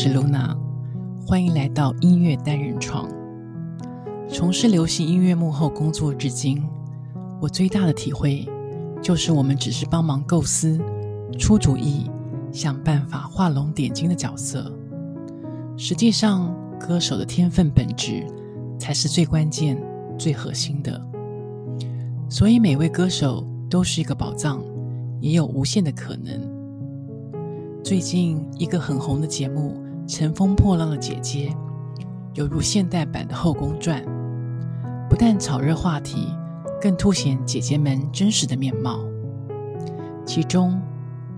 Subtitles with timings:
[0.00, 0.56] 是 Luna，
[1.26, 3.10] 欢迎来到音乐单人床。
[4.28, 6.62] 从事流行音乐幕后工作至今，
[7.40, 8.48] 我最大的体会
[9.02, 10.80] 就是，我们只是帮忙构思、
[11.36, 12.08] 出主意、
[12.52, 14.72] 想办法画龙点睛的角色。
[15.76, 18.24] 实际上，歌手的天分本质
[18.78, 19.76] 才是最关键、
[20.16, 21.04] 最核心的。
[22.28, 24.62] 所以，每位歌手都是一个宝藏，
[25.20, 26.40] 也有无限的可能。
[27.82, 29.74] 最近一个很红的节目
[30.08, 31.54] 《乘风破浪的姐姐》，
[32.32, 34.02] 犹如现代版的《后宫传》，
[35.08, 36.32] 不但炒热话题，
[36.80, 39.00] 更凸显姐姐们真实的面貌。
[40.24, 40.80] 其中，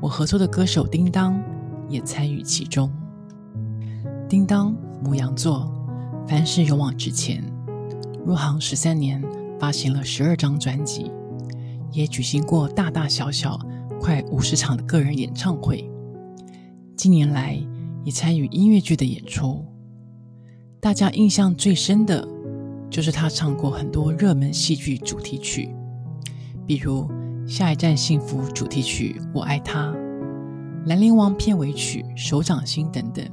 [0.00, 1.42] 我合作的歌手叮当
[1.88, 2.88] 也参与其中。
[4.28, 5.68] 叮当，母羊座，
[6.28, 7.42] 凡事勇往直前，
[8.24, 9.20] 入行十三年，
[9.58, 11.10] 发行了十二张专辑，
[11.90, 13.58] 也举行过大大小小
[14.00, 15.90] 快五十场的个人演唱会。
[16.94, 17.60] 近年来
[18.04, 19.64] 也参与音乐剧的演出，
[20.80, 22.26] 大家印象最深的
[22.88, 25.68] 就是他唱过很多热门戏剧主题曲，
[26.66, 27.02] 比如
[27.48, 29.88] 《下一站幸福》主题曲《我爱他》，
[30.86, 33.24] 《兰陵王》片尾曲《手掌心》等等。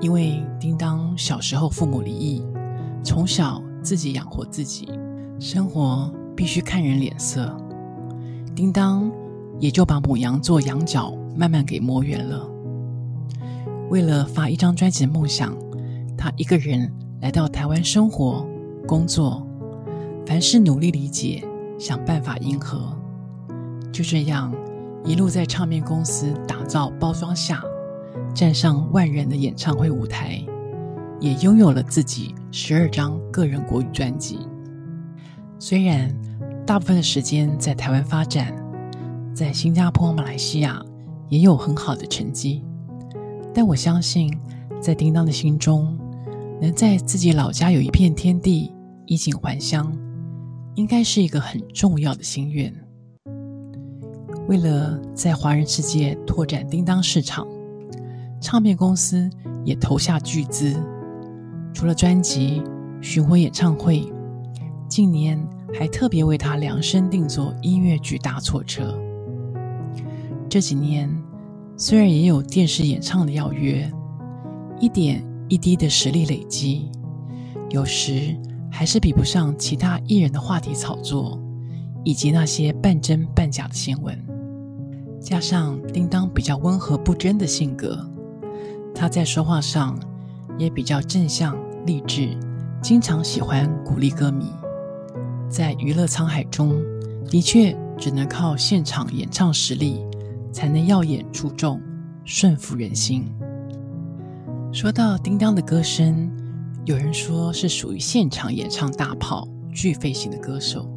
[0.00, 2.42] 因为叮当小时候父母离异，
[3.02, 4.88] 从小自己养活自己，
[5.38, 7.54] 生活必须看人脸色，
[8.54, 9.10] 叮当
[9.58, 11.16] 也就把母羊做羊角。
[11.38, 12.48] 慢慢给磨圆了。
[13.88, 15.56] 为了发一张专辑的梦想，
[16.16, 18.46] 他一个人来到台湾生活、
[18.86, 19.46] 工作，
[20.26, 21.44] 凡事努力理解，
[21.78, 22.96] 想办法迎合。
[23.92, 24.52] 就这样，
[25.04, 27.62] 一路在唱片公司打造包装下，
[28.34, 30.44] 站上万人的演唱会舞台，
[31.20, 34.40] 也拥有了自己十二张个人国语专辑。
[35.58, 36.12] 虽然
[36.66, 38.52] 大部分的时间在台湾发展，
[39.32, 40.82] 在新加坡、马来西亚。
[41.28, 42.62] 也有很好的成绩，
[43.56, 44.30] 但我相信，
[44.82, 45.98] 在叮当的心中，
[46.60, 48.70] 能在自己老家有一片天地，
[49.06, 49.90] 衣锦还乡，
[50.74, 52.70] 应该是一个很重要的心愿。
[54.46, 57.46] 为了在华人世界拓展叮当市场，
[58.42, 59.30] 唱片公司
[59.64, 60.76] 也投下巨资，
[61.72, 62.62] 除了专辑、
[63.00, 64.06] 巡回演唱会，
[64.86, 68.94] 近年还特别为他量身定做音乐剧大错车。
[70.46, 71.10] 这几年，
[71.78, 73.90] 虽然也有电视演唱的邀约，
[74.80, 76.90] 一点一滴的实力累积，
[77.68, 78.34] 有时
[78.72, 81.38] 还是比不上其他艺人的话题炒作，
[82.02, 84.18] 以及那些半真半假的新闻。
[85.20, 87.98] 加上叮当比较温和不争的性格，
[88.94, 89.98] 他在说话上
[90.56, 91.54] 也比较正向
[91.84, 92.30] 励志，
[92.80, 94.46] 经常喜欢鼓励歌迷。
[95.50, 96.82] 在娱乐沧海中，
[97.28, 100.00] 的确只能靠现场演唱实力。
[100.56, 101.78] 才能耀眼出众，
[102.24, 103.30] 顺服人心。
[104.72, 106.30] 说到叮当的歌声，
[106.86, 110.88] 有人说是属于现场演唱大炮、巨肺型的歌手；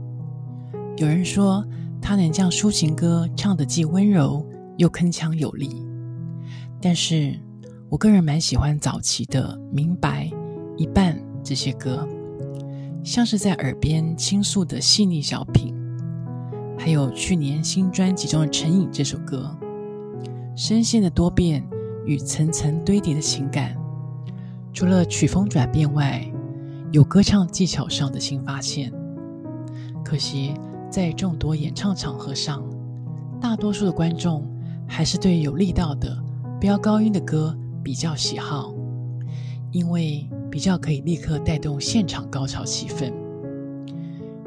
[0.96, 1.62] 有人说
[2.02, 5.86] 他能将抒情歌唱得既温柔又铿锵有力。
[6.82, 7.38] 但是
[7.90, 10.28] 我个人蛮喜欢早期的《明白》
[10.78, 12.08] 《一半》这些歌，
[13.04, 15.76] 像是在耳边倾诉的细腻小品。
[16.80, 19.54] 还有去年新专辑中的《成瘾》这首歌，
[20.56, 21.62] 声线的多变
[22.06, 23.76] 与层层堆叠的情感，
[24.72, 26.26] 除了曲风转变外，
[26.94, 28.94] 有歌唱技巧上的新发现。
[30.06, 30.54] 可惜
[30.90, 32.64] 在众多演唱场合上，
[33.42, 34.50] 大多数的观众
[34.88, 36.18] 还是对有力道的
[36.62, 37.54] 飙高音的歌
[37.84, 38.74] 比较喜好，
[39.74, 43.12] 因为比较可以立刻带动现场高潮气氛。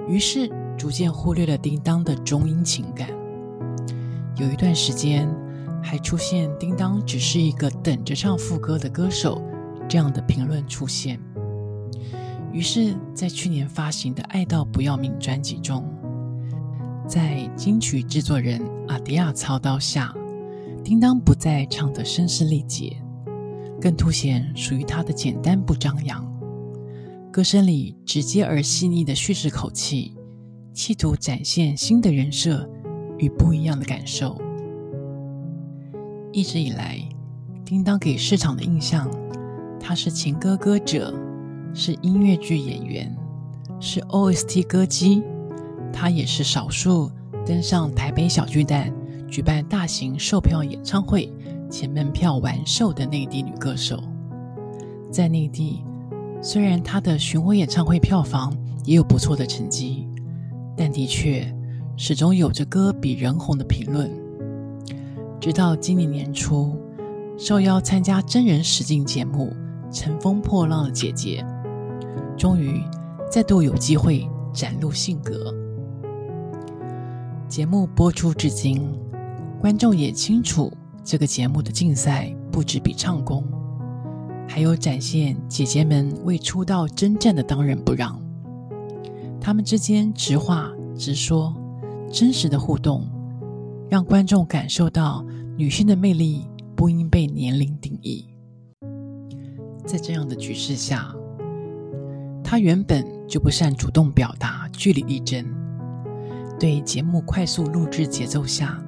[0.09, 0.51] 于是。
[0.83, 3.09] 逐渐忽略了叮当的中音情感，
[4.37, 5.33] 有一段时间
[5.81, 9.41] 还出现叮当只是一个等着唱副歌的歌手
[9.89, 11.21] 这样的评论出现。
[12.51, 15.85] 于是，在去年发行的《爱到不要命》专辑中，
[17.07, 20.13] 在金曲制作人阿迪亚操刀下，
[20.83, 23.01] 叮当不再唱得声嘶力竭，
[23.81, 26.27] 更凸显属于他的简单不张扬，
[27.31, 30.17] 歌声里直接而细腻的叙事口气。
[30.73, 32.69] 企图展现新的人设
[33.19, 34.41] 与不一样的感受。
[36.33, 36.99] 一直以来，
[37.65, 39.11] 叮当给市场的印象，
[39.79, 41.15] 他是情歌歌者，
[41.75, 43.15] 是音乐剧演员，
[43.81, 45.23] 是 OST 歌姬。
[45.93, 47.11] 他也是少数
[47.45, 48.91] 登上台北小巨蛋
[49.29, 51.31] 举办大型售票演唱会
[51.71, 54.03] 且门票完售的内地女歌手。
[55.11, 55.85] 在内地，
[56.41, 60.09] 虽然她的巡回演唱会票房也有不错的成绩。
[60.85, 61.47] 但的确，
[61.97, 64.11] 始终有着歌比人红的评论。
[65.41, 66.77] 直到今年年初，
[67.39, 69.55] 受邀参加真人实境节目
[69.95, 71.47] 《乘风破浪的姐姐》，
[72.37, 72.83] 终于
[73.31, 75.55] 再度有机会展露性格。
[77.47, 78.93] 节目播出至今，
[79.61, 80.73] 观众也清楚
[81.05, 83.45] 这个节目的竞赛不止比唱功，
[84.49, 88.21] 还有展现姐姐们为出道征战的当仁不让。
[89.45, 91.53] 他们之间直话直说、
[92.13, 93.05] 真实的互动，
[93.91, 96.47] 让观众感受到女性的魅力
[96.77, 98.25] 不应被年龄定义。
[99.85, 101.13] 在这样的局势下，
[102.45, 105.45] 她原本就不善主动表达、据理力争。
[106.57, 108.81] 对节目快速录制节奏下，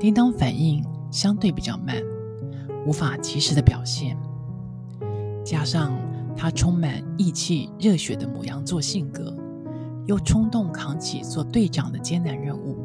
[0.00, 1.94] 叮当反应相对比较慢，
[2.84, 4.18] 无法及时的表现。
[5.44, 5.96] 加上
[6.36, 9.32] 他充满义气、热血的母羊座性格，
[10.06, 12.76] 又冲动扛起做队长的艰难任务，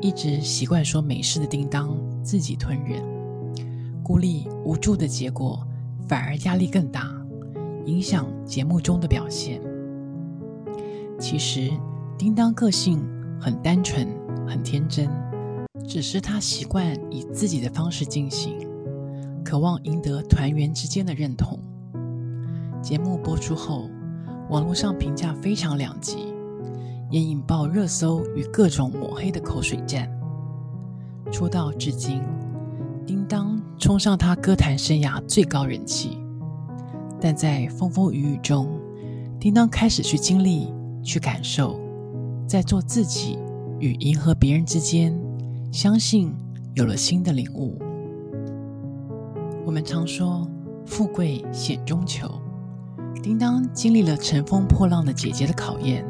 [0.00, 3.02] 一直习惯说没事的叮当自己吞忍，
[4.02, 5.66] 孤立无助的结果
[6.08, 7.10] 反而压力更大，
[7.86, 9.60] 影响节目中的表现。
[11.18, 11.70] 其实，
[12.18, 13.00] 叮当个性。
[13.42, 14.06] 很单纯，
[14.46, 15.08] 很天真，
[15.88, 18.58] 只是他习惯以自己的方式进行，
[19.42, 21.58] 渴望赢得团员之间的认同。
[22.82, 23.88] 节目播出后，
[24.50, 26.34] 网络上评价非常两极，
[27.08, 30.10] 也引爆热搜与各种抹黑的口水战。
[31.30, 32.20] 出道至今，
[33.06, 36.18] 叮当冲上他歌坛生涯最高人气，
[37.20, 38.68] 但在风风雨雨中，
[39.38, 41.78] 叮当开始去经历，去感受。
[42.44, 43.38] 在做自己
[43.78, 45.16] 与迎合别人之间，
[45.70, 46.34] 相信
[46.74, 47.78] 有了新的领悟。
[49.64, 50.44] 我们常说
[50.84, 52.28] 富贵险中求，
[53.22, 56.04] 叮当经历了乘风破浪的姐姐的考验，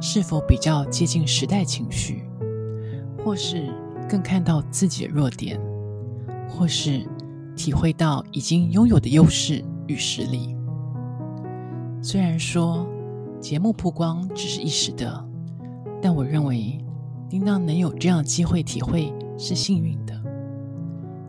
[0.00, 2.24] 是否比较接近时代情绪，
[3.24, 3.72] 或是
[4.08, 5.60] 更看到自己的弱点，
[6.48, 7.06] 或是
[7.56, 10.56] 体会到已经拥有的优势与实力？
[12.02, 12.86] 虽然说
[13.40, 15.28] 节目曝光只是一时的。
[16.04, 16.84] 但我认为，
[17.28, 20.20] 叮当能有这样的机会体会是幸运的。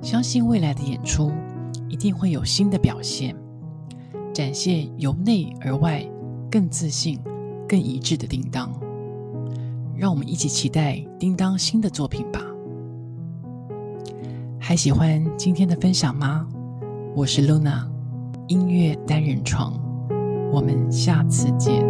[0.02, 1.32] 相信未来的演出
[1.88, 3.36] 一定会有新的表现，
[4.34, 6.04] 展现由内而外
[6.50, 7.20] 更自信、
[7.70, 8.72] 更一致的叮当。
[9.96, 12.42] 让我们一起期待叮当新的作品吧。
[14.60, 16.48] 还喜欢今天的分享吗？
[17.16, 17.88] 我是 Luna，
[18.48, 19.80] 音乐单人床，
[20.52, 21.86] 我们下次见。